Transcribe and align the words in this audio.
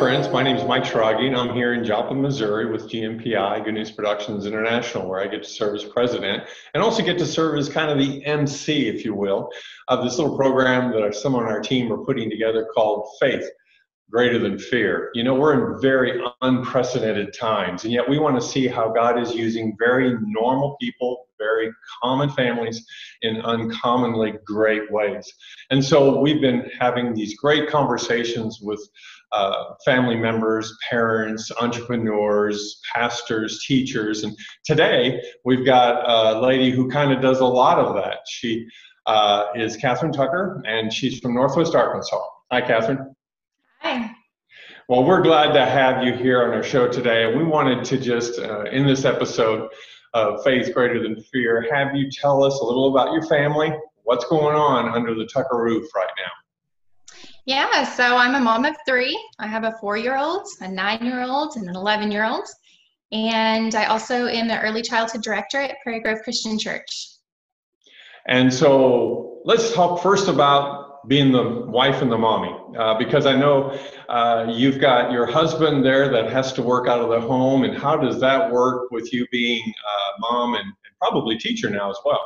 friends. 0.00 0.30
My 0.30 0.42
name 0.42 0.56
is 0.56 0.64
Mike 0.64 0.84
Schrage, 0.84 1.20
and 1.26 1.36
I'm 1.36 1.54
here 1.54 1.74
in 1.74 1.84
Joplin, 1.84 2.22
Missouri 2.22 2.64
with 2.72 2.88
GNPI, 2.88 3.62
Good 3.62 3.74
News 3.74 3.90
Productions 3.90 4.46
International, 4.46 5.06
where 5.06 5.20
I 5.20 5.26
get 5.26 5.42
to 5.42 5.48
serve 5.50 5.74
as 5.74 5.84
president 5.84 6.44
and 6.72 6.82
also 6.82 7.02
get 7.02 7.18
to 7.18 7.26
serve 7.26 7.58
as 7.58 7.68
kind 7.68 7.90
of 7.90 7.98
the 7.98 8.24
MC, 8.24 8.88
if 8.88 9.04
you 9.04 9.14
will, 9.14 9.50
of 9.88 10.02
this 10.02 10.16
little 10.16 10.38
program 10.38 10.90
that 10.92 11.14
some 11.14 11.34
on 11.34 11.44
our 11.44 11.60
team 11.60 11.92
are 11.92 11.98
putting 11.98 12.30
together 12.30 12.66
called 12.74 13.10
Faith 13.20 13.44
Greater 14.10 14.38
Than 14.38 14.58
Fear. 14.58 15.10
You 15.14 15.22
know, 15.22 15.34
we're 15.34 15.74
in 15.74 15.80
very 15.80 16.20
unprecedented 16.42 17.32
times, 17.32 17.84
and 17.84 17.92
yet 17.92 18.08
we 18.08 18.18
want 18.18 18.40
to 18.40 18.46
see 18.46 18.66
how 18.66 18.90
God 18.90 19.20
is 19.20 19.34
using 19.34 19.76
very 19.78 20.16
normal 20.22 20.76
people, 20.80 21.28
very 21.38 21.70
common 22.02 22.28
families 22.30 22.84
in 23.22 23.40
uncommonly 23.42 24.34
great 24.44 24.90
ways. 24.90 25.32
And 25.70 25.84
so 25.84 26.20
we've 26.20 26.40
been 26.40 26.68
having 26.78 27.14
these 27.14 27.36
great 27.36 27.68
conversations 27.68 28.60
with 28.60 28.80
uh, 29.32 29.74
family 29.84 30.16
members, 30.16 30.76
parents, 30.88 31.52
entrepreneurs, 31.60 32.80
pastors, 32.92 33.64
teachers. 33.64 34.24
And 34.24 34.36
today 34.64 35.22
we've 35.44 35.64
got 35.64 36.08
a 36.08 36.40
lady 36.40 36.70
who 36.70 36.90
kind 36.90 37.12
of 37.12 37.20
does 37.20 37.40
a 37.40 37.46
lot 37.46 37.78
of 37.78 37.94
that. 37.94 38.18
She 38.26 38.66
uh, 39.06 39.46
is 39.54 39.76
Catherine 39.76 40.12
Tucker, 40.12 40.62
and 40.66 40.92
she's 40.92 41.20
from 41.20 41.34
Northwest 41.34 41.74
Arkansas. 41.74 42.20
Hi, 42.50 42.60
Catherine. 42.60 43.14
Well, 44.90 45.04
we're 45.04 45.22
glad 45.22 45.52
to 45.52 45.64
have 45.64 46.02
you 46.02 46.12
here 46.14 46.42
on 46.42 46.50
our 46.50 46.64
show 46.64 46.88
today. 46.88 47.22
And 47.22 47.38
we 47.38 47.44
wanted 47.44 47.84
to 47.84 47.96
just, 47.96 48.40
uh, 48.40 48.64
in 48.64 48.84
this 48.84 49.04
episode 49.04 49.70
of 50.14 50.42
Faith 50.42 50.74
Greater 50.74 51.00
Than 51.00 51.14
Fear, 51.14 51.68
have 51.72 51.94
you 51.94 52.10
tell 52.10 52.42
us 52.42 52.58
a 52.58 52.64
little 52.64 52.88
about 52.88 53.12
your 53.12 53.24
family, 53.26 53.72
what's 54.02 54.24
going 54.24 54.56
on 54.56 54.88
under 54.88 55.14
the 55.14 55.26
Tucker 55.26 55.62
roof 55.62 55.86
right 55.94 56.10
now. 56.18 57.14
Yeah, 57.46 57.84
so 57.84 58.16
I'm 58.16 58.34
a 58.34 58.40
mom 58.40 58.64
of 58.64 58.74
three. 58.84 59.16
I 59.38 59.46
have 59.46 59.62
a 59.62 59.76
four 59.80 59.96
year 59.96 60.18
old, 60.18 60.44
a 60.60 60.66
nine 60.66 61.04
year 61.04 61.22
old, 61.22 61.54
and 61.54 61.68
an 61.68 61.76
11 61.76 62.10
year 62.10 62.24
old. 62.24 62.48
And 63.12 63.72
I 63.76 63.84
also 63.84 64.26
am 64.26 64.48
the 64.48 64.60
early 64.60 64.82
childhood 64.82 65.22
director 65.22 65.60
at 65.60 65.76
Prairie 65.84 66.00
Grove 66.00 66.18
Christian 66.24 66.58
Church. 66.58 67.10
And 68.26 68.52
so 68.52 69.38
let's 69.44 69.72
talk 69.72 70.02
first 70.02 70.26
about 70.26 70.79
being 71.08 71.32
the 71.32 71.64
wife 71.66 72.02
and 72.02 72.10
the 72.10 72.18
mommy, 72.18 72.54
uh, 72.78 72.98
because 72.98 73.26
I 73.26 73.36
know 73.36 73.78
uh, 74.08 74.46
you've 74.50 74.80
got 74.80 75.12
your 75.12 75.26
husband 75.26 75.84
there 75.84 76.08
that 76.10 76.30
has 76.30 76.52
to 76.54 76.62
work 76.62 76.88
out 76.88 77.00
of 77.00 77.08
the 77.08 77.20
home. 77.20 77.64
And 77.64 77.76
how 77.76 77.96
does 77.96 78.20
that 78.20 78.50
work 78.50 78.90
with 78.90 79.12
you 79.12 79.26
being 79.32 79.62
uh, 79.66 80.10
mom 80.18 80.54
and, 80.54 80.64
and 80.64 80.94
probably 81.00 81.38
teacher 81.38 81.70
now 81.70 81.90
as 81.90 81.96
well? 82.04 82.20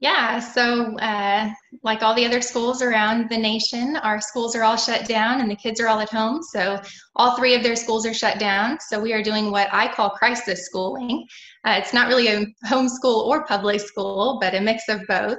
Yeah, 0.00 0.38
so 0.38 0.96
uh, 0.98 1.50
like 1.82 2.04
all 2.04 2.14
the 2.14 2.24
other 2.24 2.40
schools 2.40 2.82
around 2.82 3.28
the 3.28 3.36
nation, 3.36 3.96
our 3.96 4.20
schools 4.20 4.54
are 4.54 4.62
all 4.62 4.76
shut 4.76 5.08
down 5.08 5.40
and 5.40 5.50
the 5.50 5.56
kids 5.56 5.80
are 5.80 5.88
all 5.88 5.98
at 5.98 6.08
home. 6.08 6.40
So 6.40 6.80
all 7.16 7.36
three 7.36 7.56
of 7.56 7.64
their 7.64 7.74
schools 7.74 8.06
are 8.06 8.14
shut 8.14 8.38
down. 8.38 8.78
So 8.78 9.00
we 9.00 9.12
are 9.12 9.24
doing 9.24 9.50
what 9.50 9.68
I 9.72 9.92
call 9.92 10.10
crisis 10.10 10.66
schooling. 10.66 11.26
Uh, 11.64 11.80
it's 11.82 11.92
not 11.92 12.06
really 12.06 12.28
a 12.28 12.46
homeschool 12.66 13.26
or 13.26 13.44
public 13.44 13.80
school, 13.80 14.38
but 14.40 14.54
a 14.54 14.60
mix 14.60 14.88
of 14.88 15.00
both. 15.08 15.38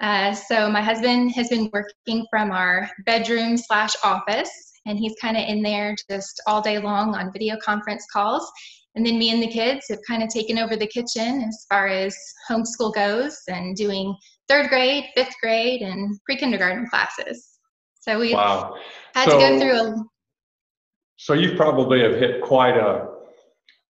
Uh, 0.00 0.32
so 0.32 0.70
my 0.70 0.80
husband 0.80 1.32
has 1.32 1.48
been 1.48 1.70
working 1.72 2.24
from 2.30 2.50
our 2.52 2.88
bedroom 3.04 3.56
slash 3.56 3.92
office, 4.04 4.50
and 4.86 4.98
he's 4.98 5.14
kind 5.20 5.36
of 5.36 5.42
in 5.44 5.62
there 5.62 5.96
just 6.08 6.40
all 6.46 6.62
day 6.62 6.78
long 6.78 7.14
on 7.14 7.32
video 7.32 7.56
conference 7.64 8.06
calls. 8.12 8.48
And 8.94 9.04
then 9.04 9.18
me 9.18 9.30
and 9.30 9.42
the 9.42 9.48
kids 9.48 9.86
have 9.90 9.98
kind 10.06 10.22
of 10.22 10.28
taken 10.28 10.58
over 10.58 10.76
the 10.76 10.86
kitchen 10.86 11.42
as 11.42 11.66
far 11.68 11.88
as 11.88 12.16
homeschool 12.50 12.94
goes 12.94 13.38
and 13.48 13.76
doing 13.76 14.16
third 14.48 14.70
grade, 14.70 15.04
fifth 15.14 15.34
grade, 15.42 15.82
and 15.82 16.18
pre 16.24 16.36
kindergarten 16.36 16.86
classes. 16.88 17.58
So 18.00 18.18
we 18.18 18.34
wow. 18.34 18.74
had 19.14 19.28
so, 19.28 19.38
to 19.38 19.38
go 19.38 19.60
through 19.60 19.78
a. 19.78 20.04
So 21.16 21.34
you 21.34 21.56
probably 21.56 22.00
have 22.02 22.14
hit 22.14 22.40
quite 22.42 22.76
a 22.76 23.17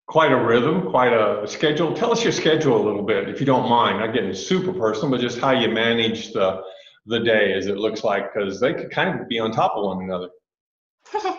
quite 0.08 0.32
a 0.32 0.36
rhythm, 0.36 0.90
quite 0.90 1.12
a 1.12 1.46
schedule. 1.46 1.94
Tell 1.94 2.10
us 2.10 2.24
your 2.24 2.32
schedule 2.32 2.76
a 2.76 2.84
little 2.84 3.02
bit, 3.02 3.28
if 3.28 3.40
you 3.40 3.46
don't 3.46 3.68
mind. 3.68 4.00
Not 4.00 4.14
getting 4.14 4.34
super 4.34 4.72
personal, 4.72 5.10
but 5.10 5.20
just 5.20 5.38
how 5.38 5.52
you 5.52 5.68
manage 5.68 6.32
the 6.32 6.62
the 7.06 7.20
day 7.20 7.54
as 7.54 7.68
it 7.68 7.78
looks 7.78 8.04
like, 8.04 8.34
because 8.34 8.60
they 8.60 8.74
could 8.74 8.90
kind 8.90 9.18
of 9.18 9.28
be 9.28 9.38
on 9.38 9.50
top 9.50 9.72
of 9.76 9.84
one 9.84 10.04
another. 10.04 10.28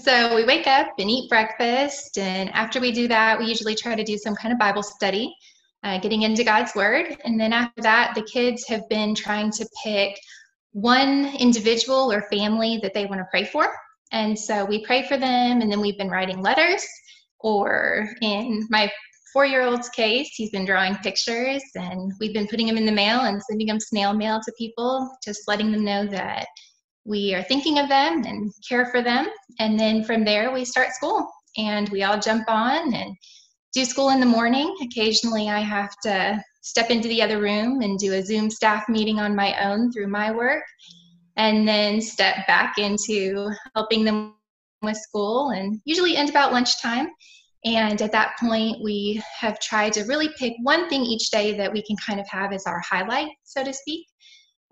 so 0.00 0.36
we 0.36 0.44
wake 0.44 0.68
up 0.68 0.90
and 0.98 1.10
eat 1.10 1.28
breakfast, 1.28 2.18
and 2.18 2.50
after 2.50 2.78
we 2.80 2.92
do 2.92 3.08
that, 3.08 3.38
we 3.38 3.46
usually 3.46 3.74
try 3.74 3.96
to 3.96 4.04
do 4.04 4.16
some 4.16 4.36
kind 4.36 4.52
of 4.52 4.60
Bible 4.60 4.82
study, 4.82 5.34
uh, 5.82 5.98
getting 5.98 6.22
into 6.22 6.44
God's 6.44 6.72
Word. 6.76 7.16
And 7.24 7.40
then 7.40 7.52
after 7.52 7.82
that, 7.82 8.14
the 8.14 8.22
kids 8.22 8.64
have 8.68 8.88
been 8.88 9.12
trying 9.12 9.50
to 9.52 9.68
pick 9.82 10.16
one 10.70 11.34
individual 11.36 12.12
or 12.12 12.22
family 12.22 12.78
that 12.82 12.94
they 12.94 13.06
want 13.06 13.20
to 13.20 13.26
pray 13.28 13.44
for. 13.44 13.74
And 14.12 14.38
so 14.38 14.64
we 14.64 14.84
pray 14.84 15.02
for 15.08 15.16
them, 15.16 15.62
and 15.62 15.72
then 15.72 15.80
we've 15.80 15.98
been 15.98 16.10
writing 16.10 16.42
letters, 16.42 16.86
or 17.42 18.08
in 18.20 18.66
my 18.70 18.90
four 19.32 19.46
year 19.46 19.62
old's 19.62 19.88
case, 19.88 20.30
he's 20.34 20.50
been 20.50 20.66
drawing 20.66 20.94
pictures, 20.96 21.62
and 21.74 22.12
we've 22.20 22.34
been 22.34 22.48
putting 22.48 22.66
them 22.66 22.76
in 22.76 22.86
the 22.86 22.92
mail 22.92 23.20
and 23.20 23.42
sending 23.42 23.66
them 23.66 23.80
snail 23.80 24.12
mail 24.12 24.40
to 24.44 24.52
people, 24.58 25.10
just 25.24 25.48
letting 25.48 25.72
them 25.72 25.84
know 25.84 26.06
that 26.06 26.46
we 27.04 27.34
are 27.34 27.42
thinking 27.42 27.78
of 27.78 27.88
them 27.88 28.24
and 28.24 28.52
care 28.68 28.86
for 28.86 29.02
them. 29.02 29.26
And 29.58 29.78
then 29.78 30.04
from 30.04 30.24
there, 30.24 30.52
we 30.52 30.64
start 30.64 30.92
school 30.92 31.28
and 31.56 31.88
we 31.88 32.02
all 32.02 32.18
jump 32.18 32.44
on 32.48 32.94
and 32.94 33.16
do 33.72 33.84
school 33.84 34.10
in 34.10 34.20
the 34.20 34.26
morning. 34.26 34.74
Occasionally, 34.82 35.48
I 35.48 35.60
have 35.60 35.90
to 36.04 36.42
step 36.60 36.90
into 36.90 37.08
the 37.08 37.22
other 37.22 37.40
room 37.40 37.80
and 37.80 37.98
do 37.98 38.12
a 38.12 38.22
Zoom 38.22 38.50
staff 38.50 38.88
meeting 38.88 39.18
on 39.18 39.34
my 39.34 39.58
own 39.64 39.90
through 39.90 40.08
my 40.08 40.30
work, 40.30 40.62
and 41.36 41.66
then 41.66 42.00
step 42.00 42.46
back 42.46 42.78
into 42.78 43.50
helping 43.74 44.04
them 44.04 44.34
with 44.82 44.96
school 44.96 45.50
and 45.50 45.80
usually 45.84 46.16
end 46.16 46.30
about 46.30 46.52
lunchtime. 46.52 47.08
And 47.64 48.02
at 48.02 48.12
that 48.12 48.36
point, 48.40 48.82
we 48.82 49.22
have 49.38 49.60
tried 49.60 49.92
to 49.94 50.04
really 50.04 50.30
pick 50.36 50.54
one 50.62 50.88
thing 50.88 51.02
each 51.02 51.30
day 51.30 51.56
that 51.56 51.72
we 51.72 51.82
can 51.82 51.96
kind 52.04 52.18
of 52.18 52.28
have 52.28 52.52
as 52.52 52.66
our 52.66 52.80
highlight, 52.80 53.28
so 53.44 53.62
to 53.62 53.72
speak. 53.72 54.06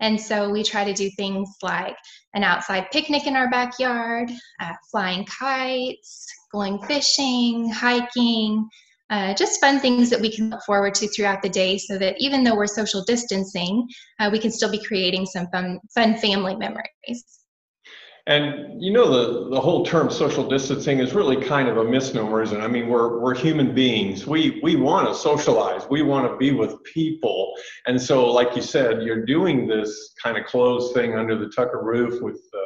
And 0.01 0.19
so 0.19 0.49
we 0.49 0.63
try 0.63 0.83
to 0.83 0.93
do 0.93 1.09
things 1.11 1.49
like 1.61 1.95
an 2.33 2.43
outside 2.43 2.89
picnic 2.91 3.27
in 3.27 3.35
our 3.35 3.49
backyard, 3.49 4.31
uh, 4.59 4.73
flying 4.89 5.25
kites, 5.25 6.27
going 6.51 6.81
fishing, 6.83 7.69
hiking, 7.69 8.67
uh, 9.11 9.33
just 9.35 9.61
fun 9.61 9.79
things 9.79 10.09
that 10.09 10.19
we 10.19 10.31
can 10.31 10.49
look 10.49 10.63
forward 10.63 10.95
to 10.95 11.07
throughout 11.09 11.41
the 11.41 11.49
day 11.49 11.77
so 11.77 11.97
that 11.97 12.15
even 12.17 12.43
though 12.43 12.55
we're 12.55 12.65
social 12.65 13.03
distancing, 13.03 13.87
uh, 14.19 14.29
we 14.31 14.39
can 14.39 14.51
still 14.51 14.71
be 14.71 14.83
creating 14.83 15.25
some 15.25 15.47
fun, 15.47 15.79
fun 15.93 16.15
family 16.17 16.55
memories. 16.55 17.40
And 18.27 18.81
you 18.81 18.93
know 18.93 19.09
the 19.09 19.49
the 19.49 19.59
whole 19.59 19.83
term 19.83 20.11
social 20.11 20.47
distancing 20.47 20.99
is 20.99 21.13
really 21.13 21.43
kind 21.43 21.67
of 21.67 21.77
a 21.77 21.83
misnomer, 21.83 22.43
isn't 22.43 22.59
it? 22.59 22.63
I 22.63 22.67
mean, 22.67 22.87
we're 22.87 23.19
we're 23.19 23.33
human 23.33 23.73
beings. 23.73 24.27
We 24.27 24.59
we 24.61 24.75
want 24.75 25.07
to 25.07 25.15
socialize. 25.15 25.89
We 25.89 26.03
want 26.03 26.31
to 26.31 26.37
be 26.37 26.51
with 26.51 26.83
people. 26.83 27.53
And 27.87 27.99
so, 27.99 28.31
like 28.31 28.55
you 28.55 28.61
said, 28.61 29.01
you're 29.01 29.25
doing 29.25 29.67
this 29.67 30.13
kind 30.21 30.37
of 30.37 30.45
closed 30.45 30.93
thing 30.93 31.15
under 31.15 31.35
the 31.35 31.49
Tucker 31.49 31.81
roof 31.83 32.21
with 32.21 32.39
the 32.51 32.63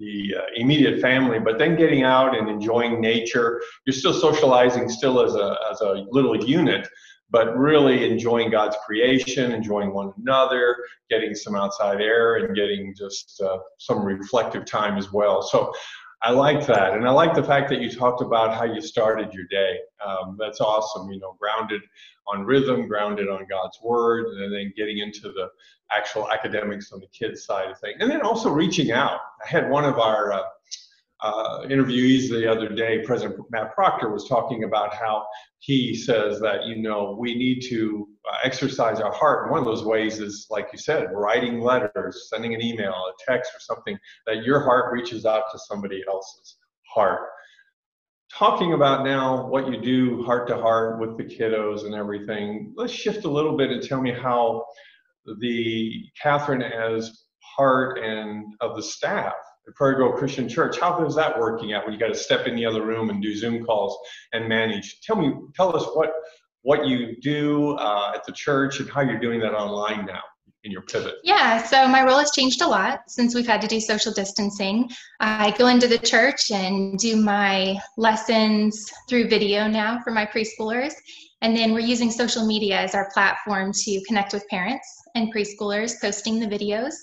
the 0.00 0.34
uh, 0.38 0.42
immediate 0.56 1.00
family, 1.00 1.38
but 1.38 1.58
then 1.58 1.76
getting 1.76 2.02
out 2.02 2.36
and 2.36 2.48
enjoying 2.48 3.00
nature. 3.00 3.62
You're 3.86 3.94
still 3.94 4.14
socializing, 4.14 4.88
still 4.88 5.20
as 5.20 5.34
a 5.34 5.56
as 5.70 5.80
a 5.82 6.06
little 6.10 6.36
unit, 6.44 6.88
but 7.30 7.56
really 7.56 8.10
enjoying 8.10 8.50
God's 8.50 8.76
creation, 8.84 9.52
enjoying 9.52 9.92
one 9.92 10.12
another, 10.18 10.76
getting 11.10 11.34
some 11.34 11.56
outside 11.56 12.00
air, 12.00 12.36
and 12.36 12.54
getting 12.54 12.94
just 12.96 13.40
uh, 13.40 13.58
some 13.78 14.04
reflective 14.04 14.64
time 14.64 14.96
as 14.96 15.12
well. 15.12 15.42
So 15.42 15.72
I 16.22 16.30
like 16.30 16.66
that. 16.66 16.94
And 16.94 17.06
I 17.06 17.10
like 17.10 17.34
the 17.34 17.42
fact 17.42 17.68
that 17.68 17.82
you 17.82 17.90
talked 17.90 18.22
about 18.22 18.54
how 18.54 18.64
you 18.64 18.80
started 18.80 19.34
your 19.34 19.44
day. 19.50 19.78
Um, 20.04 20.38
that's 20.40 20.60
awesome, 20.60 21.10
you 21.10 21.20
know, 21.20 21.36
grounded 21.38 21.82
on 22.26 22.44
rhythm, 22.44 22.88
grounded 22.88 23.28
on 23.28 23.46
God's 23.50 23.78
word, 23.82 24.26
and 24.28 24.52
then 24.52 24.72
getting 24.74 24.98
into 24.98 25.22
the 25.32 25.50
actual 25.92 26.30
academics 26.32 26.92
on 26.92 27.00
the 27.00 27.06
kids' 27.08 27.44
side 27.44 27.70
of 27.70 27.78
things. 27.78 27.96
And 28.00 28.10
then 28.10 28.22
also 28.22 28.48
reaching 28.50 28.90
out. 28.90 29.20
I 29.44 29.48
had 29.48 29.68
one 29.70 29.84
of 29.84 29.98
our 29.98 30.32
uh, 30.32 30.42
uh, 31.24 31.60
interviewees 31.62 32.28
the 32.28 32.46
other 32.50 32.68
day, 32.68 33.00
President 33.02 33.40
Matt 33.50 33.74
Proctor 33.74 34.10
was 34.10 34.28
talking 34.28 34.64
about 34.64 34.94
how 34.94 35.24
he 35.58 35.94
says 35.94 36.38
that, 36.40 36.66
you 36.66 36.82
know, 36.82 37.16
we 37.18 37.34
need 37.34 37.60
to 37.70 38.06
uh, 38.30 38.36
exercise 38.44 39.00
our 39.00 39.10
heart. 39.10 39.44
And 39.44 39.50
one 39.50 39.60
of 39.60 39.64
those 39.64 39.86
ways 39.86 40.20
is, 40.20 40.46
like 40.50 40.68
you 40.70 40.78
said, 40.78 41.06
writing 41.14 41.60
letters, 41.60 42.28
sending 42.28 42.54
an 42.54 42.60
email, 42.60 42.92
a 42.92 43.12
text, 43.26 43.52
or 43.54 43.60
something 43.60 43.98
that 44.26 44.44
your 44.44 44.60
heart 44.60 44.92
reaches 44.92 45.24
out 45.24 45.44
to 45.50 45.58
somebody 45.58 46.02
else's 46.06 46.58
heart. 46.94 47.22
Talking 48.30 48.74
about 48.74 49.02
now 49.02 49.48
what 49.48 49.66
you 49.72 49.80
do 49.80 50.24
heart 50.24 50.46
to 50.48 50.58
heart 50.58 51.00
with 51.00 51.16
the 51.16 51.24
kiddos 51.24 51.86
and 51.86 51.94
everything, 51.94 52.74
let's 52.76 52.92
shift 52.92 53.24
a 53.24 53.30
little 53.30 53.56
bit 53.56 53.70
and 53.70 53.82
tell 53.82 54.02
me 54.02 54.12
how 54.12 54.66
the 55.40 56.02
Catherine 56.20 56.60
as 56.60 57.24
part 57.56 57.98
and 57.98 58.44
of 58.60 58.76
the 58.76 58.82
staff 58.82 59.32
the 59.66 59.72
Prairie 59.72 59.96
Grove 59.96 60.16
Christian 60.18 60.48
Church. 60.48 60.78
How 60.78 61.04
is 61.06 61.14
that 61.14 61.38
working 61.38 61.72
out 61.72 61.84
when 61.84 61.94
you 61.94 61.98
got 61.98 62.08
to 62.08 62.14
step 62.14 62.46
in 62.46 62.54
the 62.54 62.66
other 62.66 62.84
room 62.84 63.10
and 63.10 63.22
do 63.22 63.34
Zoom 63.34 63.64
calls 63.64 63.96
and 64.32 64.48
manage? 64.48 65.00
Tell 65.00 65.16
me, 65.16 65.32
tell 65.54 65.74
us 65.74 65.84
what 65.94 66.12
what 66.62 66.86
you 66.86 67.16
do 67.20 67.72
uh, 67.72 68.12
at 68.14 68.24
the 68.24 68.32
church 68.32 68.80
and 68.80 68.88
how 68.88 69.02
you're 69.02 69.20
doing 69.20 69.38
that 69.40 69.52
online 69.52 70.06
now. 70.06 70.22
in 70.64 70.72
your 70.72 70.80
pivot? 70.80 71.16
Yeah, 71.22 71.62
so 71.62 71.86
my 71.86 72.02
role 72.02 72.18
has 72.18 72.32
changed 72.32 72.62
a 72.62 72.66
lot 72.66 73.02
since 73.06 73.34
we've 73.34 73.46
had 73.46 73.60
to 73.60 73.68
do 73.68 73.80
social 73.80 74.12
distancing. 74.12 74.90
I 75.20 75.54
go 75.58 75.66
into 75.66 75.86
the 75.86 75.98
church 75.98 76.50
and 76.50 76.98
do 76.98 77.16
my 77.16 77.78
lessons 77.98 78.90
through 79.08 79.28
video 79.28 79.68
now 79.68 80.00
for 80.02 80.10
my 80.10 80.24
preschoolers. 80.24 80.94
And 81.42 81.54
then 81.54 81.74
we're 81.74 81.80
using 81.80 82.10
social 82.10 82.46
media 82.46 82.80
as 82.80 82.94
our 82.94 83.10
platform 83.12 83.72
to 83.74 84.02
connect 84.08 84.32
with 84.32 84.48
parents 84.48 84.88
and 85.14 85.32
preschoolers, 85.32 86.00
posting 86.00 86.40
the 86.40 86.46
videos. 86.46 86.94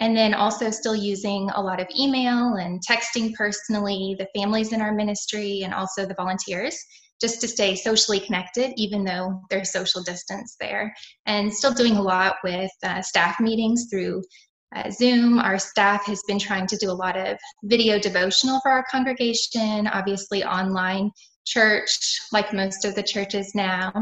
And 0.00 0.16
then 0.16 0.34
also 0.34 0.70
still 0.70 0.96
using 0.96 1.50
a 1.54 1.62
lot 1.62 1.80
of 1.80 1.86
email 1.98 2.54
and 2.54 2.80
texting 2.84 3.34
personally, 3.34 4.16
the 4.18 4.28
families 4.34 4.72
in 4.72 4.80
our 4.80 4.94
ministry, 4.94 5.62
and 5.62 5.72
also 5.72 6.06
the 6.06 6.14
volunteers 6.14 6.76
just 7.20 7.40
to 7.42 7.48
stay 7.48 7.76
socially 7.76 8.18
connected, 8.18 8.72
even 8.76 9.04
though 9.04 9.42
there's 9.50 9.72
social 9.72 10.02
distance 10.02 10.56
there. 10.58 10.94
And 11.26 11.52
still 11.52 11.74
doing 11.74 11.96
a 11.96 12.02
lot 12.02 12.36
with 12.42 12.70
uh, 12.82 13.02
staff 13.02 13.38
meetings 13.40 13.88
through 13.90 14.22
uh, 14.74 14.90
Zoom. 14.90 15.38
Our 15.38 15.58
staff 15.58 16.06
has 16.06 16.22
been 16.26 16.38
trying 16.38 16.66
to 16.68 16.76
do 16.76 16.90
a 16.90 16.92
lot 16.92 17.16
of 17.18 17.36
video 17.64 17.98
devotional 17.98 18.60
for 18.62 18.70
our 18.70 18.84
congregation, 18.90 19.86
obviously 19.88 20.44
online 20.44 21.10
church, 21.44 22.20
like 22.32 22.52
most 22.52 22.84
of 22.84 22.94
the 22.94 23.02
churches 23.02 23.52
now. 23.54 23.92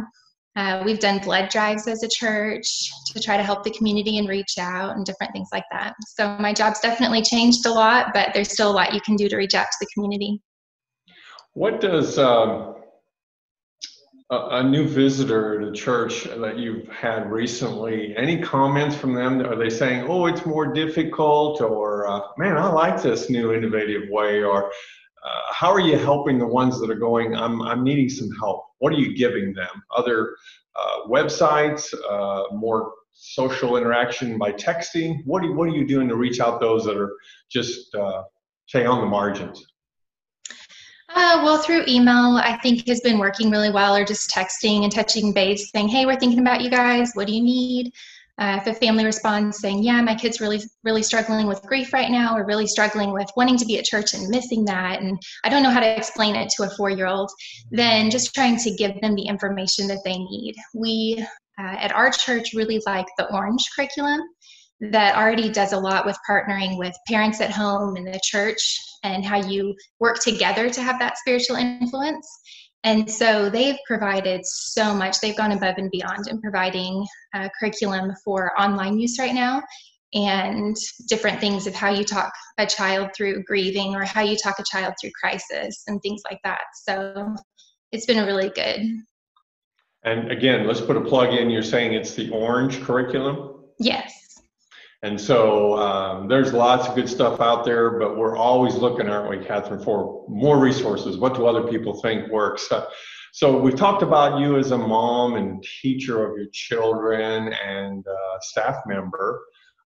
Uh, 0.59 0.83
we've 0.85 0.99
done 0.99 1.21
blood 1.21 1.49
drives 1.51 1.87
as 1.87 2.03
a 2.03 2.09
church 2.09 2.91
to 3.07 3.21
try 3.21 3.37
to 3.37 3.45
help 3.45 3.63
the 3.63 3.71
community 3.71 4.19
and 4.19 4.29
reach 4.29 4.59
out 4.59 4.97
and 4.97 5.07
different 5.07 5.33
things 5.33 5.49
like 5.53 5.63
that. 5.71 5.95
So 6.17 6.37
my 6.41 6.53
job's 6.53 6.81
definitely 6.81 7.23
changed 7.23 7.65
a 7.65 7.71
lot, 7.71 8.09
but 8.13 8.31
there's 8.35 8.51
still 8.51 8.69
a 8.69 8.75
lot 8.75 8.93
you 8.93 9.01
can 9.01 9.15
do 9.15 9.29
to 9.29 9.37
reach 9.37 9.55
out 9.55 9.67
to 9.67 9.77
the 9.81 9.87
community. 9.95 10.43
What 11.53 11.81
does 11.81 12.19
um, 12.19 12.75
a, 14.31 14.37
a, 14.37 14.63
new 14.65 14.89
visitor 14.89 15.61
to 15.61 15.71
church 15.71 16.25
that 16.25 16.59
you've 16.59 16.89
had 16.89 17.31
recently, 17.31 18.17
any 18.17 18.43
comments 18.43 18.97
from 18.97 19.15
them? 19.15 19.41
Are 19.47 19.55
they 19.55 19.71
saying, 19.71 20.07
oh, 20.09 20.27
it's 20.27 20.45
more 20.45 20.73
difficult, 20.73 21.61
or 21.61 22.09
uh, 22.09 22.21
man, 22.37 22.57
I 22.57 22.67
like 22.67 23.01
this 23.01 23.31
new 23.31 23.55
innovative 23.55 24.09
way, 24.11 24.43
or 24.43 24.73
uh, 25.25 25.53
how 25.53 25.71
are 25.73 25.81
you 25.81 25.99
helping 25.99 26.39
the 26.39 26.47
ones 26.47 26.81
that 26.81 26.91
are 26.91 26.95
going, 26.95 27.35
I'm, 27.35 27.63
I'm 27.63 27.85
needing 27.85 28.09
some 28.09 28.31
help? 28.39 28.65
What 28.79 28.93
are 28.93 28.97
you 28.97 29.17
giving 29.17 29.53
them? 29.53 29.83
Other 29.97 30.37
uh, 30.77 31.07
websites, 31.09 31.93
uh, 32.09 32.55
more 32.55 32.93
social 33.13 33.77
interaction 33.77 34.39
by 34.39 34.53
texting? 34.53 35.25
What 35.25 35.43
are, 35.43 35.47
you, 35.47 35.53
what 35.55 35.69
are 35.69 35.73
you 35.73 35.87
doing 35.87 36.09
to 36.09 36.17
reach 36.17 36.41
out 36.41 36.61
those 36.61 36.85
that 36.85 36.97
are 36.97 37.13
just, 37.51 37.95
uh, 37.95 38.23
say, 38.67 38.87
on 38.87 39.01
the 39.01 39.07
margins? 39.07 39.67
Uh, 41.11 41.41
well, 41.43 41.59
through 41.59 41.85
email, 41.89 42.41
I 42.43 42.59
think 42.63 42.87
has 42.87 43.01
been 43.01 43.19
working 43.19 43.51
really 43.51 43.71
well, 43.71 43.97
or 43.97 44.05
just 44.05 44.31
texting 44.31 44.85
and 44.85 44.93
touching 44.93 45.33
base, 45.33 45.71
saying, 45.71 45.89
"Hey, 45.89 46.05
we're 46.05 46.19
thinking 46.19 46.41
about 46.41 46.61
you 46.61 46.71
guys. 46.71 47.13
What 47.15 47.27
do 47.27 47.33
you 47.33 47.43
need?" 47.43 47.95
Uh, 48.39 48.61
if 48.61 48.67
a 48.69 48.75
family 48.75 49.05
responds 49.05 49.59
saying, 49.59 49.83
"Yeah, 49.83 50.01
my 50.01 50.15
kid's 50.15 50.41
really, 50.41 50.61
really 50.85 51.03
struggling 51.03 51.47
with 51.47 51.63
grief 51.63 51.93
right 51.93 52.11
now, 52.11 52.37
or 52.37 52.47
really 52.47 52.67
struggling 52.67 53.13
with 53.13 53.29
wanting 53.37 53.57
to 53.59 53.67
be 53.67 53.79
at 53.79 53.85
church 53.85 54.15
and 54.15 54.29
missing 54.29 54.65
that, 54.67 55.01
and 55.01 55.19
I 55.45 55.49
don't 55.49 55.63
know 55.63 55.71
how 55.71 55.81
to 55.81 55.97
explain 55.97 56.37
it 56.37 56.49
to 56.57 56.63
a 56.65 56.71
four-year-old," 56.71 57.31
then 57.71 58.11
just 58.11 58.35
trying 58.35 58.57
to 58.59 58.75
give 58.77 59.01
them 59.01 59.15
the 59.15 59.27
information 59.27 59.89
that 59.89 60.05
they 60.05 60.19
need. 60.19 60.55
We 60.75 61.27
uh, 61.59 61.77
at 61.79 61.93
our 61.93 62.11
church 62.11 62.55
really 62.55 62.81
like 62.87 63.07
the 63.19 63.33
Orange 63.35 63.65
curriculum 63.75 64.21
that 64.81 65.17
already 65.17 65.49
does 65.49 65.73
a 65.73 65.79
lot 65.79 66.07
with 66.07 66.17
partnering 66.29 66.79
with 66.79 66.95
parents 67.09 67.41
at 67.41 67.51
home 67.51 67.97
and 67.97 68.07
the 68.07 68.21
church 68.23 68.79
and 69.03 69.25
how 69.25 69.37
you 69.37 69.75
work 69.99 70.21
together 70.21 70.71
to 70.71 70.83
have 70.83 70.99
that 71.01 71.19
spiritual 71.19 71.57
influence. 71.57 72.27
And 72.85 73.11
so 73.11 73.51
they've 73.51 73.79
provided 73.87 74.43
so 74.45 74.95
much. 74.95 75.21
They've 75.21 75.37
gone 75.37 75.53
above 75.53 75.75
and 75.79 75.91
beyond 75.91 76.29
in 76.29 76.41
providing 76.41 77.05
a 77.35 77.51
curriculum 77.59 78.15
for 78.25 78.59
online 78.59 78.99
use 78.99 79.19
right 79.19 79.35
now 79.35 79.63
and 80.15 80.77
different 81.09 81.41
things 81.41 81.67
of 81.67 81.75
how 81.75 81.91
you 81.91 82.05
talk 82.05 82.33
a 82.57 82.67
child 82.67 83.11
through 83.15 83.43
grieving 83.45 83.95
or 83.95 84.05
how 84.05 84.23
you 84.23 84.37
talk 84.37 84.59
a 84.59 84.65
child 84.65 84.95
through 85.01 85.11
crisis 85.21 85.83
and 85.87 86.01
things 86.03 86.23
like 86.31 86.39
that. 86.45 86.63
So 86.85 87.35
it's 87.93 88.07
been 88.07 88.25
really 88.25 88.51
good. 88.51 88.81
And 90.05 90.31
again, 90.31 90.67
let's 90.67 90.81
put 90.81 90.97
a 90.97 91.01
plug 91.01 91.35
in. 91.35 91.51
You're 91.51 91.63
saying 91.63 91.93
it's 91.93 92.15
the 92.15 92.31
orange 92.31 92.81
curriculum? 92.83 93.65
Yes. 93.79 94.28
And 95.03 95.21
so 95.21 95.79
um, 95.79 96.27
there's 96.27 96.53
lots 96.53 96.89
of 96.89 96.97
good 96.97 97.09
stuff 97.09 97.41
out 97.41 97.65
there, 97.65 97.99
but 98.01 98.17
we're 98.17 98.37
always 98.37 98.75
looking, 98.75 99.09
aren't 99.09 99.31
we, 99.31 99.45
Catherine, 99.45 99.81
for 99.81 100.25
more 100.29 100.59
resources. 100.59 101.17
What 101.19 101.35
do 101.35 101.47
other 101.47 101.69
people 101.69 101.95
think 102.01 102.29
works? 102.33 102.71
Uh, 102.71 102.87
so 103.33 103.61
we've 103.61 103.77
talked 103.77 104.03
about 104.03 104.41
you 104.41 104.59
as 104.59 104.73
a 104.73 104.79
mom 104.79 105.35
and 105.35 105.65
teacher 105.83 106.27
of 106.27 106.37
your 106.37 106.49
children 106.53 107.53
and 107.53 108.05
uh, 108.05 108.41
staff 108.41 108.77
member 108.87 109.41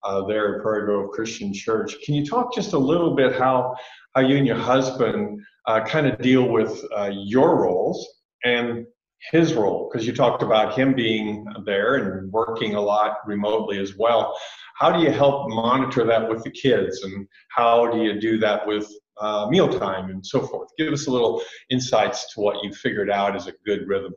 uh, 0.05 0.25
there 0.25 0.56
at 0.56 0.62
Prairie 0.62 0.87
Grove 0.87 1.11
Christian 1.11 1.53
Church. 1.53 1.94
Can 2.05 2.14
you 2.14 2.25
talk 2.25 2.55
just 2.55 2.73
a 2.73 2.79
little 2.79 3.14
bit 3.14 3.37
how 3.37 3.75
how 4.14 4.23
you 4.23 4.37
and 4.37 4.47
your 4.47 4.56
husband 4.56 5.41
uh, 5.67 5.85
kind 5.85 6.06
of 6.06 6.20
deal 6.20 6.49
with 6.49 6.82
uh, 6.97 7.11
your 7.12 7.61
roles 7.61 8.06
and 8.44 8.87
his 9.31 9.53
role? 9.53 9.91
Because 9.93 10.06
you 10.06 10.14
talked 10.14 10.43
about 10.43 10.79
him 10.79 10.94
being 10.94 11.44
there 11.67 11.97
and 11.97 12.32
working 12.32 12.76
a 12.76 12.81
lot 12.81 13.19
remotely 13.26 13.79
as 13.79 13.94
well 13.97 14.35
how 14.78 14.90
do 14.90 15.02
you 15.02 15.10
help 15.10 15.48
monitor 15.48 16.04
that 16.04 16.28
with 16.28 16.42
the 16.44 16.50
kids 16.50 17.02
and 17.04 17.26
how 17.50 17.86
do 17.86 18.02
you 18.02 18.20
do 18.20 18.38
that 18.38 18.66
with 18.66 18.90
uh, 19.20 19.46
mealtime 19.50 20.10
and 20.10 20.24
so 20.24 20.40
forth 20.46 20.69
give 20.78 20.92
us 20.92 21.06
a 21.06 21.10
little 21.10 21.42
insights 21.70 22.32
to 22.32 22.40
what 22.40 22.62
you 22.64 22.72
figured 22.72 23.10
out 23.10 23.36
as 23.36 23.46
a 23.46 23.52
good 23.64 23.86
rhythm 23.86 24.12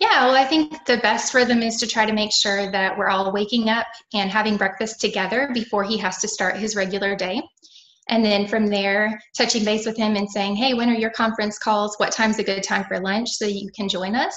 yeah, 0.00 0.26
well, 0.26 0.34
I 0.34 0.44
think 0.44 0.84
the 0.84 0.96
best 0.96 1.32
rhythm 1.32 1.62
is 1.62 1.76
to 1.76 1.86
try 1.86 2.04
to 2.04 2.12
make 2.12 2.32
sure 2.32 2.72
that 2.72 2.98
we're 2.98 3.08
all 3.08 3.32
waking 3.32 3.68
up 3.68 3.86
and 4.12 4.32
having 4.32 4.56
breakfast 4.56 5.00
together 5.00 5.48
before 5.54 5.84
he 5.84 5.96
has 5.98 6.18
to 6.18 6.28
start 6.28 6.56
his 6.56 6.74
regular 6.74 7.14
day. 7.14 7.40
And 8.08 8.24
then 8.24 8.48
from 8.48 8.66
there, 8.66 9.20
touching 9.36 9.64
base 9.64 9.86
with 9.86 9.96
him 9.96 10.16
and 10.16 10.28
saying, 10.28 10.56
hey, 10.56 10.74
when 10.74 10.90
are 10.90 10.98
your 10.98 11.10
conference 11.10 11.56
calls? 11.56 11.94
What 11.98 12.10
time's 12.10 12.40
a 12.40 12.44
good 12.44 12.64
time 12.64 12.84
for 12.84 12.98
lunch 12.98 13.30
so 13.30 13.46
you 13.46 13.70
can 13.76 13.88
join 13.88 14.16
us? 14.16 14.36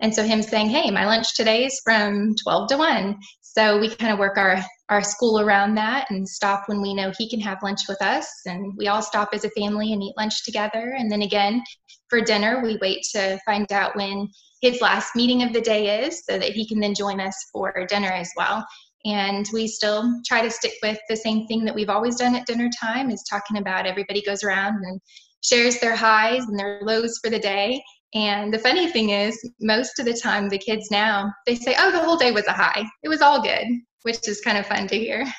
And 0.00 0.14
so 0.14 0.24
him 0.24 0.42
saying, 0.42 0.70
hey, 0.70 0.90
my 0.90 1.04
lunch 1.04 1.36
today 1.36 1.66
is 1.66 1.80
from 1.84 2.34
12 2.42 2.68
to 2.70 2.76
1. 2.78 3.20
So 3.54 3.78
we 3.78 3.94
kind 3.94 4.10
of 4.10 4.18
work 4.18 4.38
our, 4.38 4.64
our 4.88 5.02
school 5.02 5.38
around 5.38 5.74
that 5.74 6.10
and 6.10 6.26
stop 6.26 6.68
when 6.68 6.80
we 6.80 6.94
know 6.94 7.12
he 7.18 7.28
can 7.28 7.40
have 7.40 7.62
lunch 7.62 7.80
with 7.86 8.00
us. 8.00 8.26
And 8.46 8.72
we 8.78 8.88
all 8.88 9.02
stop 9.02 9.28
as 9.34 9.44
a 9.44 9.50
family 9.50 9.92
and 9.92 10.02
eat 10.02 10.14
lunch 10.16 10.42
together. 10.42 10.94
And 10.98 11.12
then 11.12 11.20
again, 11.20 11.62
for 12.08 12.22
dinner, 12.22 12.62
we 12.62 12.78
wait 12.80 13.06
to 13.12 13.38
find 13.44 13.70
out 13.70 13.94
when 13.94 14.26
his 14.62 14.80
last 14.80 15.14
meeting 15.14 15.42
of 15.42 15.52
the 15.52 15.60
day 15.60 16.02
is 16.02 16.22
so 16.24 16.38
that 16.38 16.52
he 16.52 16.66
can 16.66 16.80
then 16.80 16.94
join 16.94 17.20
us 17.20 17.36
for 17.52 17.74
dinner 17.90 18.10
as 18.10 18.30
well. 18.36 18.66
And 19.04 19.46
we 19.52 19.66
still 19.66 20.22
try 20.26 20.40
to 20.40 20.50
stick 20.50 20.74
with 20.82 20.98
the 21.10 21.16
same 21.16 21.46
thing 21.46 21.66
that 21.66 21.74
we've 21.74 21.90
always 21.90 22.16
done 22.16 22.34
at 22.34 22.46
dinner 22.46 22.70
time 22.80 23.10
is 23.10 23.22
talking 23.28 23.58
about 23.58 23.86
everybody 23.86 24.22
goes 24.22 24.42
around 24.42 24.76
and 24.82 24.98
shares 25.42 25.78
their 25.78 25.96
highs 25.96 26.44
and 26.44 26.58
their 26.58 26.80
lows 26.84 27.18
for 27.22 27.28
the 27.28 27.38
day 27.38 27.82
and 28.14 28.52
the 28.52 28.58
funny 28.58 28.90
thing 28.90 29.10
is, 29.10 29.38
most 29.60 29.98
of 29.98 30.04
the 30.04 30.14
time, 30.14 30.48
the 30.48 30.58
kids 30.58 30.90
now, 30.90 31.32
they 31.46 31.54
say, 31.54 31.74
oh, 31.78 31.90
the 31.90 31.98
whole 31.98 32.16
day 32.16 32.30
was 32.30 32.46
a 32.46 32.52
high. 32.52 32.84
It 33.02 33.08
was 33.08 33.22
all 33.22 33.42
good, 33.42 33.66
which 34.02 34.28
is 34.28 34.40
kind 34.40 34.58
of 34.58 34.66
fun 34.66 34.88
to 34.88 34.98
hear. 34.98 35.26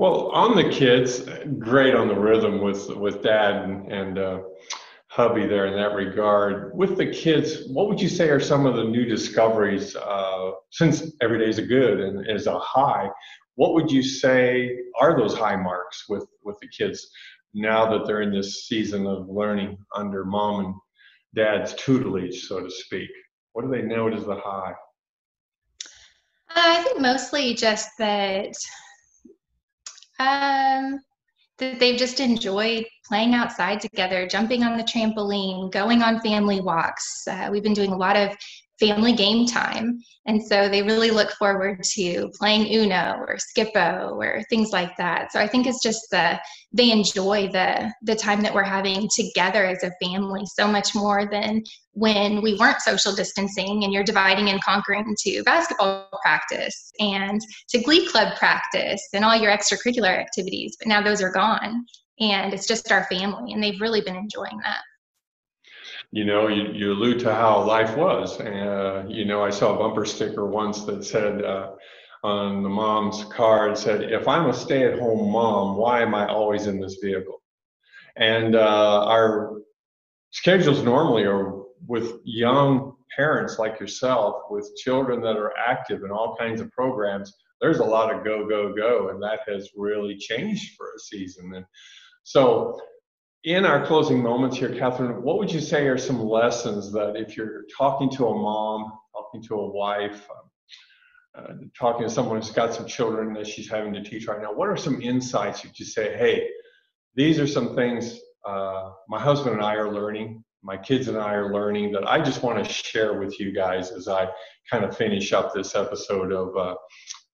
Well, 0.00 0.30
on 0.30 0.54
the 0.54 0.70
kids, 0.70 1.28
great 1.58 1.92
on 1.92 2.06
the 2.06 2.14
rhythm 2.14 2.60
with, 2.60 2.88
with 2.90 3.20
dad 3.20 3.64
and, 3.64 4.16
uh, 4.16 4.42
hubby 5.08 5.46
there 5.46 5.66
in 5.66 5.74
that 5.74 5.94
regard. 5.96 6.70
With 6.76 6.96
the 6.96 7.10
kids, 7.10 7.66
what 7.68 7.88
would 7.88 8.00
you 8.00 8.08
say 8.08 8.28
are 8.28 8.38
some 8.38 8.66
of 8.66 8.76
the 8.76 8.84
new 8.84 9.04
discoveries 9.04 9.96
uh, 9.96 10.52
since 10.70 11.10
every 11.20 11.40
day 11.40 11.48
is 11.48 11.58
a 11.58 11.66
good 11.66 11.98
and 11.98 12.24
is 12.30 12.46
a 12.46 12.56
high? 12.60 13.08
What 13.56 13.74
would 13.74 13.90
you 13.90 14.00
say 14.04 14.78
are 15.00 15.18
those 15.18 15.36
high 15.36 15.56
marks 15.56 16.08
with, 16.08 16.24
with 16.44 16.56
the 16.60 16.68
kids 16.68 17.10
now 17.52 17.90
that 17.90 18.06
they're 18.06 18.22
in 18.22 18.32
this 18.32 18.68
season 18.68 19.06
of 19.08 19.28
learning 19.28 19.78
under 19.96 20.24
mom 20.24 20.64
and 20.64 20.74
dad's 21.34 21.74
tutelage, 21.74 22.46
so 22.46 22.60
to 22.60 22.70
speak? 22.70 23.10
What 23.52 23.64
do 23.64 23.70
they 23.70 23.82
note 23.82 24.14
as 24.14 24.24
the 24.24 24.36
high? 24.36 24.72
I 26.50 26.82
think 26.82 27.00
mostly 27.00 27.54
just 27.54 27.90
that 27.98 28.54
um, 30.18 31.00
that 31.58 31.78
they've 31.78 31.98
just 31.98 32.20
enjoyed 32.20 32.86
playing 33.06 33.34
outside 33.34 33.80
together, 33.80 34.26
jumping 34.26 34.62
on 34.62 34.76
the 34.76 34.84
trampoline, 34.84 35.70
going 35.72 36.02
on 36.02 36.20
family 36.20 36.60
walks. 36.60 37.26
Uh, 37.28 37.48
we've 37.50 37.62
been 37.62 37.74
doing 37.74 37.92
a 37.92 37.96
lot 37.96 38.16
of 38.16 38.36
family 38.78 39.12
game 39.12 39.46
time. 39.46 39.98
And 40.26 40.42
so 40.42 40.68
they 40.68 40.82
really 40.82 41.10
look 41.10 41.30
forward 41.32 41.82
to 41.94 42.30
playing 42.38 42.72
Uno 42.72 43.16
or 43.26 43.36
Skip-Bo 43.38 44.16
or 44.18 44.42
things 44.50 44.72
like 44.72 44.96
that. 44.96 45.32
So 45.32 45.40
I 45.40 45.46
think 45.46 45.66
it's 45.66 45.82
just 45.82 46.02
the 46.10 46.38
they 46.72 46.90
enjoy 46.90 47.48
the 47.48 47.92
the 48.02 48.14
time 48.14 48.42
that 48.42 48.54
we're 48.54 48.62
having 48.62 49.08
together 49.14 49.64
as 49.64 49.82
a 49.82 49.92
family 50.02 50.44
so 50.46 50.68
much 50.68 50.94
more 50.94 51.26
than 51.30 51.62
when 51.92 52.42
we 52.42 52.56
weren't 52.56 52.80
social 52.80 53.14
distancing 53.14 53.84
and 53.84 53.92
you're 53.92 54.04
dividing 54.04 54.50
and 54.50 54.62
conquering 54.62 55.16
to 55.24 55.42
basketball 55.44 56.08
practice 56.22 56.92
and 57.00 57.40
to 57.70 57.82
glee 57.82 58.06
club 58.06 58.36
practice 58.36 59.02
and 59.14 59.24
all 59.24 59.34
your 59.34 59.50
extracurricular 59.50 60.16
activities. 60.16 60.76
But 60.78 60.88
now 60.88 61.02
those 61.02 61.22
are 61.22 61.32
gone 61.32 61.84
and 62.20 62.52
it's 62.52 62.66
just 62.66 62.92
our 62.92 63.04
family 63.04 63.52
and 63.52 63.62
they've 63.62 63.80
really 63.80 64.02
been 64.02 64.16
enjoying 64.16 64.58
that. 64.64 64.80
You 66.10 66.24
know, 66.24 66.48
you, 66.48 66.72
you 66.72 66.92
allude 66.92 67.20
to 67.20 67.34
how 67.34 67.62
life 67.62 67.96
was. 67.96 68.40
Uh, 68.40 69.04
you 69.08 69.24
know, 69.24 69.44
I 69.44 69.50
saw 69.50 69.74
a 69.74 69.78
bumper 69.78 70.04
sticker 70.04 70.46
once 70.46 70.84
that 70.84 71.04
said 71.04 71.44
uh, 71.44 71.72
on 72.24 72.62
the 72.62 72.68
mom's 72.68 73.24
car, 73.24 73.70
it 73.70 73.78
said, 73.78 74.10
if 74.10 74.26
I'm 74.26 74.48
a 74.48 74.54
stay 74.54 74.84
at 74.84 74.98
home 74.98 75.30
mom, 75.30 75.76
why 75.76 76.02
am 76.02 76.14
I 76.14 76.26
always 76.26 76.66
in 76.66 76.80
this 76.80 76.96
vehicle? 77.02 77.42
And 78.16 78.56
uh, 78.56 79.04
our 79.06 79.58
schedules 80.30 80.82
normally 80.82 81.24
are 81.24 81.62
with 81.86 82.14
young 82.24 82.96
parents 83.14 83.58
like 83.58 83.78
yourself, 83.78 84.42
with 84.50 84.70
children 84.76 85.20
that 85.20 85.36
are 85.36 85.52
active 85.58 86.02
in 86.04 86.10
all 86.10 86.36
kinds 86.36 86.60
of 86.60 86.70
programs. 86.72 87.32
There's 87.60 87.78
a 87.78 87.84
lot 87.84 88.14
of 88.14 88.24
go, 88.24 88.48
go, 88.48 88.74
go, 88.74 89.10
and 89.10 89.22
that 89.22 89.40
has 89.46 89.68
really 89.76 90.16
changed 90.16 90.76
for 90.76 90.86
a 90.86 90.98
season. 90.98 91.54
And 91.54 91.64
so, 92.22 92.80
in 93.44 93.64
our 93.64 93.86
closing 93.86 94.22
moments 94.22 94.56
here, 94.56 94.74
Catherine, 94.74 95.22
what 95.22 95.38
would 95.38 95.52
you 95.52 95.60
say 95.60 95.86
are 95.86 95.98
some 95.98 96.22
lessons 96.22 96.92
that 96.92 97.16
if 97.16 97.36
you're 97.36 97.64
talking 97.76 98.10
to 98.10 98.26
a 98.26 98.34
mom, 98.34 98.92
talking 99.14 99.42
to 99.48 99.54
a 99.54 99.70
wife, 99.70 100.28
uh, 100.30 101.40
uh, 101.40 101.52
talking 101.78 102.02
to 102.06 102.12
someone 102.12 102.36
who's 102.36 102.50
got 102.50 102.74
some 102.74 102.86
children 102.86 103.32
that 103.34 103.46
she's 103.46 103.70
having 103.70 103.92
to 103.94 104.02
teach 104.02 104.26
right 104.26 104.42
now, 104.42 104.52
what 104.52 104.68
are 104.68 104.76
some 104.76 105.00
insights 105.00 105.62
you 105.62 105.70
could 105.76 105.86
say, 105.86 106.16
hey, 106.16 106.48
these 107.14 107.38
are 107.38 107.46
some 107.46 107.74
things 107.76 108.20
uh, 108.46 108.90
my 109.08 109.20
husband 109.20 109.56
and 109.56 109.64
I 109.64 109.74
are 109.74 109.92
learning, 109.92 110.42
my 110.62 110.76
kids 110.76 111.08
and 111.08 111.18
I 111.18 111.34
are 111.34 111.52
learning 111.52 111.92
that 111.92 112.08
I 112.08 112.20
just 112.20 112.42
want 112.42 112.64
to 112.64 112.72
share 112.72 113.20
with 113.20 113.38
you 113.38 113.52
guys 113.52 113.90
as 113.90 114.08
I 114.08 114.28
kind 114.70 114.84
of 114.84 114.96
finish 114.96 115.32
up 115.32 115.52
this 115.52 115.74
episode 115.74 116.32
of 116.32 116.56
uh, 116.56 116.74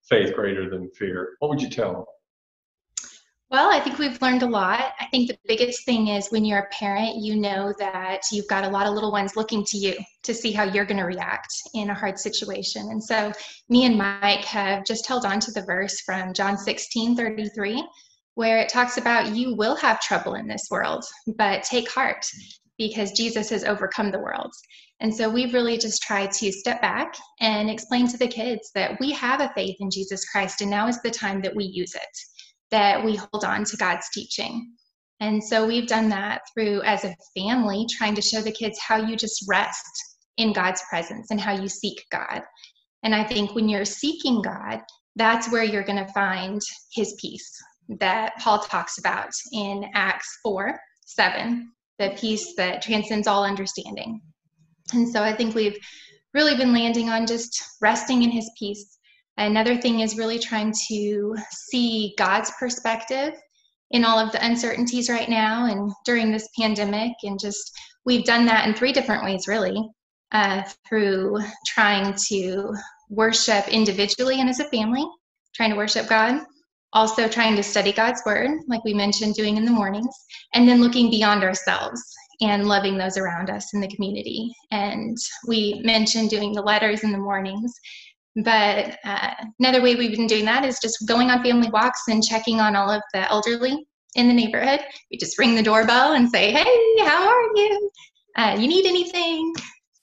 Faith 0.09 0.35
Greater 0.35 0.69
Than 0.69 0.89
Fear. 0.91 1.35
What 1.39 1.49
would 1.49 1.61
you 1.61 1.69
tell 1.69 1.93
them? 1.93 2.05
Well, 3.51 3.71
I 3.71 3.79
think 3.79 3.99
we've 3.99 4.19
learned 4.23 4.41
a 4.41 4.47
lot. 4.47 4.93
I 4.99 5.05
think 5.11 5.29
the 5.29 5.37
biggest 5.47 5.85
thing 5.85 6.07
is 6.07 6.29
when 6.29 6.45
you're 6.45 6.59
a 6.59 6.69
parent, 6.69 7.17
you 7.17 7.35
know 7.35 7.73
that 7.77 8.21
you've 8.31 8.47
got 8.47 8.63
a 8.63 8.69
lot 8.69 8.87
of 8.87 8.93
little 8.95 9.11
ones 9.11 9.35
looking 9.35 9.63
to 9.65 9.77
you 9.77 9.95
to 10.23 10.33
see 10.33 10.51
how 10.51 10.63
you're 10.63 10.85
going 10.85 10.97
to 10.97 11.03
react 11.03 11.53
in 11.75 11.91
a 11.91 11.93
hard 11.93 12.17
situation. 12.17 12.89
And 12.89 13.03
so, 13.03 13.31
me 13.69 13.85
and 13.85 13.99
Mike 13.99 14.45
have 14.45 14.83
just 14.83 15.07
held 15.07 15.25
on 15.25 15.39
to 15.41 15.51
the 15.51 15.61
verse 15.61 16.01
from 16.01 16.33
John 16.33 16.57
16 16.57 17.15
33, 17.15 17.87
where 18.33 18.57
it 18.57 18.69
talks 18.69 18.97
about 18.97 19.35
you 19.35 19.55
will 19.55 19.75
have 19.75 20.01
trouble 20.01 20.33
in 20.33 20.47
this 20.47 20.67
world, 20.71 21.05
but 21.37 21.61
take 21.61 21.89
heart 21.91 22.25
because 22.79 23.11
Jesus 23.11 23.51
has 23.51 23.63
overcome 23.63 24.09
the 24.09 24.19
world. 24.19 24.51
And 25.01 25.15
so 25.15 25.29
we've 25.29 25.53
really 25.53 25.77
just 25.77 26.01
tried 26.01 26.31
to 26.31 26.51
step 26.51 26.81
back 26.81 27.15
and 27.41 27.69
explain 27.69 28.07
to 28.07 28.17
the 28.17 28.27
kids 28.27 28.71
that 28.73 28.99
we 28.99 29.11
have 29.11 29.39
a 29.39 29.51
faith 29.53 29.75
in 29.79 29.91
Jesus 29.91 30.27
Christ, 30.27 30.61
and 30.61 30.71
now 30.71 30.87
is 30.87 30.99
the 31.03 31.11
time 31.11 31.41
that 31.43 31.55
we 31.55 31.65
use 31.65 31.93
it 31.93 32.34
that 32.71 33.03
we 33.03 33.15
hold 33.15 33.43
on 33.45 33.63
to 33.65 33.77
God's 33.77 34.07
teaching. 34.13 34.73
And 35.19 35.43
so 35.43 35.65
we've 35.65 35.87
done 35.87 36.09
that 36.09 36.41
through, 36.53 36.81
as 36.83 37.05
a 37.05 37.15
family, 37.37 37.85
trying 37.97 38.15
to 38.15 38.21
show 38.21 38.41
the 38.41 38.51
kids 38.51 38.79
how 38.79 38.97
you 38.97 39.15
just 39.15 39.45
rest 39.47 39.85
in 40.37 40.51
God's 40.51 40.81
presence 40.89 41.31
and 41.31 41.39
how 41.39 41.53
you 41.53 41.67
seek 41.67 42.03
God. 42.11 42.41
And 43.03 43.15
I 43.15 43.23
think 43.23 43.55
when 43.55 43.69
you're 43.69 43.85
seeking 43.85 44.41
God, 44.41 44.81
that's 45.15 45.49
where 45.51 45.63
you're 45.63 45.83
going 45.83 46.03
to 46.03 46.11
find 46.11 46.59
his 46.93 47.15
peace 47.21 47.49
that 47.99 48.33
Paul 48.39 48.59
talks 48.59 48.97
about 48.97 49.29
in 49.53 49.85
Acts 49.93 50.39
4 50.43 50.77
7, 51.05 51.71
the 51.99 52.17
peace 52.19 52.55
that 52.57 52.81
transcends 52.81 53.27
all 53.27 53.45
understanding. 53.45 54.19
And 54.93 55.07
so 55.07 55.21
I 55.21 55.33
think 55.33 55.53
we've 55.53 55.77
really 56.33 56.55
been 56.55 56.73
landing 56.73 57.09
on 57.09 57.27
just 57.27 57.63
resting 57.81 58.23
in 58.23 58.31
his 58.31 58.49
peace 58.57 58.94
Another 59.37 59.75
thing 59.77 59.99
is 59.99 60.17
really 60.17 60.39
trying 60.39 60.73
to 60.87 61.35
see 61.51 62.13
God's 62.17 62.51
perspective 62.59 63.33
in 63.91 64.05
all 64.05 64.17
of 64.17 64.31
the 64.31 64.43
uncertainties 64.45 65.09
right 65.09 65.29
now 65.29 65.65
and 65.65 65.91
during 66.05 66.31
this 66.31 66.47
pandemic. 66.59 67.13
And 67.23 67.39
just, 67.39 67.71
we've 68.05 68.25
done 68.25 68.45
that 68.45 68.67
in 68.67 68.73
three 68.73 68.93
different 68.93 69.23
ways, 69.23 69.47
really, 69.47 69.77
uh, 70.31 70.63
through 70.87 71.37
trying 71.67 72.15
to 72.29 72.73
worship 73.09 73.67
individually 73.67 74.39
and 74.39 74.49
as 74.49 74.59
a 74.59 74.69
family, 74.69 75.05
trying 75.53 75.69
to 75.69 75.77
worship 75.77 76.07
God, 76.07 76.41
also 76.93 77.27
trying 77.27 77.55
to 77.57 77.63
study 77.63 77.91
God's 77.91 78.21
word, 78.25 78.51
like 78.67 78.83
we 78.83 78.93
mentioned 78.93 79.35
doing 79.35 79.57
in 79.57 79.65
the 79.65 79.71
mornings, 79.71 80.15
and 80.53 80.67
then 80.67 80.81
looking 80.81 81.11
beyond 81.11 81.43
ourselves 81.43 82.01
and 82.41 82.67
loving 82.67 82.97
those 82.97 83.17
around 83.17 83.49
us 83.49 83.73
in 83.73 83.81
the 83.81 83.87
community. 83.87 84.51
And 84.71 85.17
we 85.47 85.81
mentioned 85.83 86.29
doing 86.29 86.53
the 86.53 86.61
letters 86.61 87.03
in 87.03 87.11
the 87.11 87.17
mornings 87.17 87.73
but 88.43 88.97
uh, 89.05 89.33
another 89.59 89.81
way 89.81 89.95
we've 89.95 90.15
been 90.15 90.27
doing 90.27 90.45
that 90.45 90.65
is 90.65 90.79
just 90.81 91.07
going 91.07 91.29
on 91.29 91.43
family 91.43 91.69
walks 91.69 92.01
and 92.09 92.23
checking 92.23 92.59
on 92.59 92.75
all 92.75 92.89
of 92.89 93.01
the 93.13 93.29
elderly 93.31 93.87
in 94.15 94.27
the 94.27 94.33
neighborhood. 94.33 94.81
We 95.11 95.17
just 95.17 95.37
ring 95.39 95.55
the 95.55 95.63
doorbell 95.63 96.13
and 96.13 96.29
say, 96.29 96.51
"Hey, 96.51 97.05
how 97.05 97.27
are 97.27 97.55
you? 97.55 97.91
Uh, 98.37 98.57
you 98.59 98.67
need 98.67 98.85
anything?" 98.85 99.53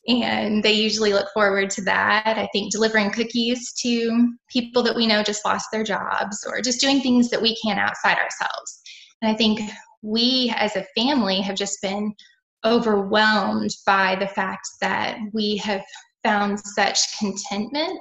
And 0.08 0.62
they 0.62 0.72
usually 0.72 1.12
look 1.12 1.28
forward 1.32 1.70
to 1.70 1.82
that. 1.82 2.36
I 2.36 2.48
think 2.52 2.72
delivering 2.72 3.10
cookies 3.10 3.72
to 3.82 4.32
people 4.48 4.82
that 4.82 4.96
we 4.96 5.06
know 5.06 5.22
just 5.22 5.44
lost 5.44 5.66
their 5.70 5.84
jobs, 5.84 6.44
or 6.46 6.60
just 6.60 6.80
doing 6.80 7.00
things 7.00 7.28
that 7.30 7.42
we 7.42 7.56
can 7.64 7.78
outside 7.78 8.16
ourselves. 8.18 8.80
And 9.20 9.30
I 9.30 9.34
think 9.34 9.60
we 10.02 10.52
as 10.56 10.74
a 10.74 10.86
family 10.96 11.40
have 11.42 11.56
just 11.56 11.80
been 11.82 12.14
overwhelmed 12.64 13.70
by 13.86 14.16
the 14.16 14.28
fact 14.28 14.66
that 14.80 15.18
we 15.32 15.56
have 15.58 15.82
found 16.24 16.58
such 16.60 17.18
contentment 17.18 18.00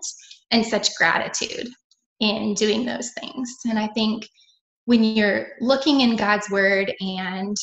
and 0.51 0.65
such 0.65 0.95
gratitude 0.95 1.67
in 2.19 2.53
doing 2.53 2.85
those 2.85 3.11
things. 3.19 3.49
And 3.65 3.79
I 3.79 3.87
think 3.87 4.27
when 4.85 5.03
you're 5.03 5.47
looking 5.59 6.01
in 6.01 6.15
God's 6.15 6.49
word 6.49 6.93
and 6.99 7.55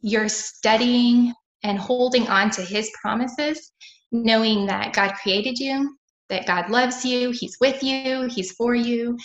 you're 0.00 0.28
studying 0.28 1.32
and 1.62 1.78
holding 1.78 2.26
on 2.28 2.50
to 2.50 2.62
his 2.62 2.90
promises, 3.00 3.72
knowing 4.10 4.66
that 4.66 4.92
God 4.92 5.14
created 5.22 5.58
you, 5.58 5.96
that 6.28 6.46
God 6.46 6.70
loves 6.70 7.04
you, 7.04 7.30
he's 7.30 7.56
with 7.60 7.82
you, 7.82 8.26
he's 8.26 8.52
for 8.52 8.74
you, 8.74 9.16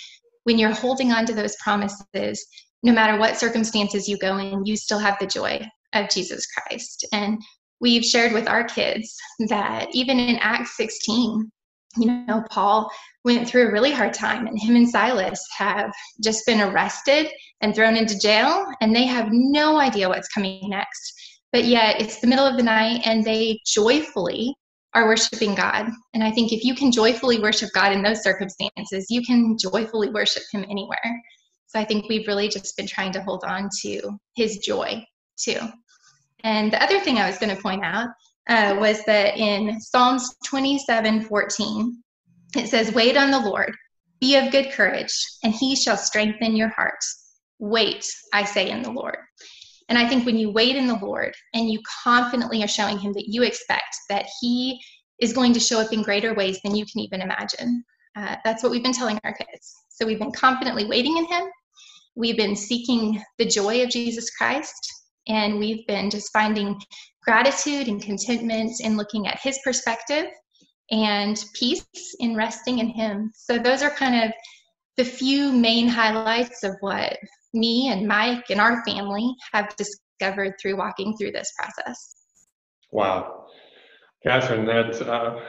when 0.43 0.57
you're 0.57 0.73
holding 0.73 1.11
on 1.11 1.25
to 1.25 1.33
those 1.33 1.55
promises, 1.57 2.45
no 2.83 2.93
matter 2.93 3.19
what 3.19 3.37
circumstances 3.37 4.07
you 4.07 4.17
go 4.17 4.37
in, 4.37 4.65
you 4.65 4.77
still 4.77 4.99
have 4.99 5.17
the 5.19 5.27
joy 5.27 5.59
of 5.93 6.09
Jesus 6.09 6.45
Christ. 6.45 7.05
And 7.11 7.41
we've 7.79 8.03
shared 8.03 8.33
with 8.33 8.47
our 8.47 8.63
kids 8.63 9.15
that 9.49 9.87
even 9.93 10.19
in 10.19 10.37
Acts 10.37 10.77
16, 10.77 11.51
you 11.97 12.05
know, 12.05 12.43
Paul 12.49 12.89
went 13.23 13.47
through 13.47 13.67
a 13.67 13.71
really 13.71 13.91
hard 13.91 14.13
time, 14.13 14.47
and 14.47 14.59
him 14.59 14.75
and 14.75 14.89
Silas 14.89 15.43
have 15.57 15.91
just 16.23 16.45
been 16.45 16.61
arrested 16.61 17.27
and 17.61 17.73
thrown 17.73 17.97
into 17.97 18.19
jail, 18.19 18.65
and 18.81 18.95
they 18.95 19.05
have 19.05 19.29
no 19.31 19.77
idea 19.77 20.09
what's 20.09 20.27
coming 20.27 20.69
next. 20.69 21.13
But 21.51 21.65
yet, 21.65 21.99
it's 21.99 22.19
the 22.19 22.27
middle 22.27 22.45
of 22.45 22.57
the 22.57 22.63
night, 22.63 23.01
and 23.05 23.23
they 23.23 23.59
joyfully 23.65 24.53
are 24.93 25.07
worshiping 25.07 25.55
God. 25.55 25.89
And 26.13 26.23
I 26.23 26.31
think 26.31 26.51
if 26.51 26.63
you 26.63 26.75
can 26.75 26.91
joyfully 26.91 27.39
worship 27.39 27.69
God 27.73 27.93
in 27.93 28.01
those 28.01 28.23
circumstances, 28.23 29.07
you 29.09 29.21
can 29.23 29.57
joyfully 29.59 30.09
worship 30.09 30.43
Him 30.51 30.65
anywhere. 30.69 31.21
So 31.67 31.79
I 31.79 31.85
think 31.85 32.07
we've 32.09 32.27
really 32.27 32.47
just 32.47 32.77
been 32.77 32.87
trying 32.87 33.11
to 33.13 33.23
hold 33.23 33.43
on 33.43 33.69
to 33.81 34.17
His 34.35 34.57
joy 34.57 35.03
too. 35.37 35.59
And 36.47 36.71
the 36.71 36.81
other 36.81 37.01
thing 37.01 37.17
I 37.17 37.27
was 37.27 37.37
going 37.37 37.53
to 37.53 37.61
point 37.61 37.83
out 37.83 38.07
uh, 38.47 38.77
was 38.79 39.03
that 39.03 39.35
in 39.35 39.81
Psalms 39.81 40.33
27 40.45 41.25
14, 41.25 42.03
it 42.55 42.69
says, 42.69 42.93
Wait 42.93 43.17
on 43.17 43.31
the 43.31 43.39
Lord, 43.39 43.75
be 44.21 44.37
of 44.37 44.49
good 44.49 44.71
courage, 44.71 45.13
and 45.43 45.53
he 45.53 45.75
shall 45.75 45.97
strengthen 45.97 46.55
your 46.55 46.69
heart. 46.69 47.03
Wait, 47.59 48.05
I 48.33 48.45
say, 48.45 48.69
in 48.69 48.81
the 48.81 48.91
Lord. 48.91 49.17
And 49.89 49.97
I 49.97 50.07
think 50.07 50.25
when 50.25 50.37
you 50.37 50.49
wait 50.49 50.77
in 50.77 50.87
the 50.87 50.95
Lord 50.95 51.33
and 51.53 51.69
you 51.69 51.81
confidently 52.03 52.63
are 52.63 52.67
showing 52.67 52.97
him 52.97 53.11
that 53.11 53.27
you 53.27 53.43
expect 53.43 53.97
that 54.07 54.27
he 54.39 54.79
is 55.19 55.33
going 55.33 55.51
to 55.51 55.59
show 55.59 55.81
up 55.81 55.91
in 55.91 56.01
greater 56.01 56.33
ways 56.33 56.61
than 56.63 56.75
you 56.75 56.85
can 56.85 57.01
even 57.01 57.19
imagine, 57.19 57.83
uh, 58.15 58.37
that's 58.45 58.63
what 58.63 58.71
we've 58.71 58.83
been 58.83 58.93
telling 58.93 59.19
our 59.25 59.33
kids. 59.33 59.75
So 59.89 60.05
we've 60.05 60.19
been 60.19 60.31
confidently 60.31 60.85
waiting 60.85 61.17
in 61.17 61.25
him. 61.25 61.43
We've 62.15 62.37
been 62.37 62.55
seeking 62.55 63.21
the 63.37 63.45
joy 63.45 63.83
of 63.83 63.89
Jesus 63.89 64.29
Christ 64.29 64.93
and 65.27 65.59
we've 65.59 65.85
been 65.87 66.09
just 66.09 66.31
finding 66.31 66.79
gratitude 67.23 67.87
and 67.87 68.01
contentment 68.01 68.71
in 68.79 68.97
looking 68.97 69.27
at 69.27 69.39
his 69.39 69.59
perspective 69.63 70.25
and 70.91 71.43
peace 71.53 71.85
in 72.19 72.35
resting 72.35 72.79
in 72.79 72.87
him. 72.87 73.31
So, 73.35 73.57
those 73.57 73.81
are 73.81 73.89
kind 73.89 74.23
of 74.23 74.31
the 74.95 75.05
few 75.05 75.51
main 75.51 75.87
highlights 75.87 76.63
of 76.63 76.75
what 76.79 77.17
me 77.53 77.89
and 77.89 78.07
Mike 78.07 78.49
and 78.49 78.59
our 78.59 78.83
family 78.85 79.33
have 79.53 79.75
discovered 79.75 80.55
through 80.61 80.77
walking 80.77 81.15
through 81.17 81.31
this 81.31 81.51
process. 81.57 82.15
Wow. 82.91 83.45
Catherine, 84.23 84.65
that 84.65 85.01
uh, 85.07 85.39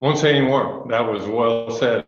won't 0.00 0.18
say 0.18 0.36
any 0.36 0.46
more. 0.46 0.86
That 0.88 1.00
was 1.00 1.26
well 1.26 1.70
said. 1.70 2.06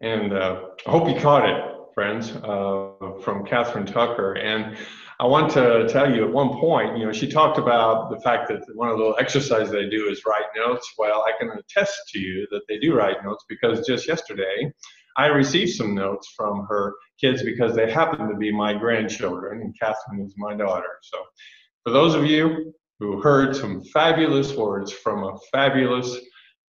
And 0.00 0.32
uh, 0.32 0.60
I 0.86 0.90
hope 0.90 1.08
you 1.08 1.20
caught 1.20 1.48
it, 1.48 1.92
friends, 1.94 2.30
uh, 2.30 2.90
from 3.22 3.44
Catherine 3.44 3.86
Tucker. 3.86 4.34
And 4.34 4.76
I 5.24 5.26
want 5.26 5.50
to 5.52 5.88
tell 5.88 6.14
you 6.14 6.22
at 6.22 6.30
one 6.30 6.50
point, 6.60 6.98
you 6.98 7.06
know, 7.06 7.12
she 7.12 7.26
talked 7.26 7.56
about 7.58 8.10
the 8.10 8.20
fact 8.20 8.46
that 8.48 8.60
one 8.74 8.90
of 8.90 8.98
the 8.98 9.02
little 9.02 9.18
exercises 9.18 9.72
they 9.72 9.88
do 9.88 10.10
is 10.10 10.20
write 10.26 10.44
notes. 10.54 10.86
Well, 10.98 11.24
I 11.26 11.32
can 11.40 11.48
attest 11.48 11.98
to 12.10 12.18
you 12.18 12.46
that 12.50 12.60
they 12.68 12.78
do 12.78 12.94
write 12.94 13.24
notes 13.24 13.42
because 13.48 13.86
just 13.86 14.06
yesterday 14.06 14.70
I 15.16 15.28
received 15.28 15.72
some 15.72 15.94
notes 15.94 16.30
from 16.36 16.66
her 16.68 16.92
kids 17.18 17.42
because 17.42 17.74
they 17.74 17.90
happen 17.90 18.28
to 18.28 18.36
be 18.36 18.52
my 18.52 18.74
grandchildren, 18.74 19.62
and 19.62 19.74
Catherine 19.80 20.26
is 20.26 20.34
my 20.36 20.54
daughter. 20.54 20.98
So, 21.00 21.16
for 21.84 21.90
those 21.90 22.14
of 22.14 22.26
you 22.26 22.74
who 23.00 23.22
heard 23.22 23.56
some 23.56 23.82
fabulous 23.82 24.54
words 24.54 24.92
from 24.92 25.24
a 25.24 25.38
fabulous 25.50 26.18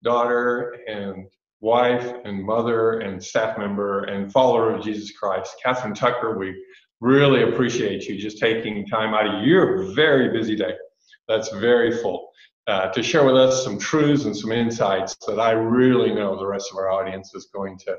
daughter 0.02 0.78
and 0.88 1.26
wife 1.60 2.10
and 2.24 2.44
mother 2.44 3.00
and 3.00 3.22
staff 3.22 3.58
member 3.58 4.04
and 4.04 4.32
follower 4.32 4.74
of 4.74 4.84
Jesus 4.84 5.16
Christ. 5.16 5.56
Catherine 5.62 5.94
Tucker, 5.94 6.38
we 6.38 6.54
really 7.00 7.42
appreciate 7.42 8.04
you 8.04 8.18
just 8.18 8.38
taking 8.38 8.86
time 8.86 9.14
out 9.14 9.26
of 9.26 9.46
your 9.46 9.94
very 9.94 10.30
busy 10.30 10.56
day. 10.56 10.74
That's 11.28 11.50
very 11.52 11.96
full. 11.96 12.30
Uh, 12.66 12.90
to 12.90 13.00
share 13.00 13.24
with 13.24 13.36
us 13.36 13.62
some 13.62 13.78
truths 13.78 14.24
and 14.24 14.36
some 14.36 14.50
insights 14.50 15.16
that 15.26 15.38
I 15.38 15.52
really 15.52 16.12
know 16.12 16.36
the 16.36 16.46
rest 16.46 16.70
of 16.72 16.78
our 16.78 16.90
audience 16.90 17.32
is 17.34 17.48
going 17.54 17.78
to 17.78 17.96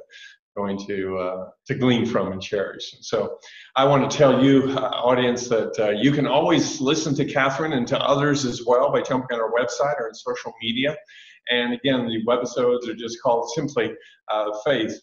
going 0.58 0.77
to 0.88 1.18
uh, 1.18 1.50
to 1.68 1.75
glean 1.75 2.06
from 2.06 2.32
and 2.32 2.42
cherish. 2.42 2.96
so 3.01 3.38
I 3.75 3.86
want 3.86 4.10
to 4.10 4.18
tell 4.18 4.44
you, 4.44 4.74
uh, 4.75 4.89
audience, 4.89 5.48
that 5.50 5.80
uh, 5.80 5.92
you 5.92 6.12
can 6.12 6.25
always 6.25 6.82
listen 6.82 7.13
to 7.16 7.25
Catherine 7.25 7.74
and 7.74 7.88
to 7.88 8.00
others 8.00 8.44
as 8.44 8.63
well 8.66 8.92
by 8.92 9.01
jumping 9.01 9.38
on 9.38 9.39
our 9.39 9.51
website 9.51 10.00
or 10.00 10.08
in 10.08 10.16
social 10.16 10.51
media. 10.62 10.98
And 11.50 11.74
again, 11.74 12.08
the 12.08 12.25
webisodes 12.25 12.89
are 12.89 12.96
just 12.96 13.22
called 13.22 13.50
simply 13.51 13.94
uh, 14.30 14.50
Faith 14.66 15.00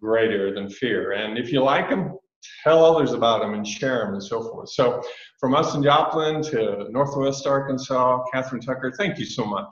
Greater 0.00 0.54
Than 0.54 0.70
Fear. 0.70 1.12
And 1.12 1.38
if 1.38 1.52
you 1.52 1.62
like 1.62 1.90
them, 1.90 2.18
tell 2.62 2.84
others 2.84 3.12
about 3.12 3.40
them 3.40 3.54
and 3.54 3.66
share 3.66 4.04
them 4.04 4.14
and 4.14 4.22
so 4.22 4.42
forth. 4.42 4.70
So 4.70 5.02
from 5.38 5.54
us 5.54 5.74
in 5.74 5.82
Joplin 5.82 6.42
to 6.44 6.86
Northwest 6.90 7.46
Arkansas, 7.46 8.24
Catherine 8.32 8.60
Tucker, 8.60 8.92
thank 8.96 9.18
you 9.18 9.26
so 9.26 9.44
much. 9.44 9.68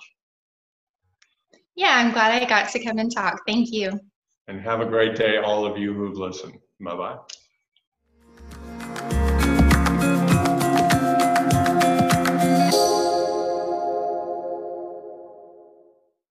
Yeah, 1.75 1.95
I'm 1.97 2.13
glad 2.13 2.43
I 2.43 2.45
got 2.47 2.71
to 2.71 2.85
come 2.85 2.99
and 2.99 3.15
talk. 3.15 3.41
Thank 3.47 3.73
you. 3.73 3.99
And 4.49 4.61
have 4.61 4.81
a 4.81 4.87
great 4.87 5.17
day, 5.17 5.39
all 5.39 5.65
of 5.65 5.79
you 5.79 5.95
who've 5.95 6.17
listened. 6.17 6.59
Bye 6.81 6.97
bye. 6.97 7.19